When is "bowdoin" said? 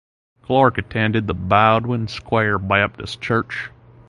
1.35-2.07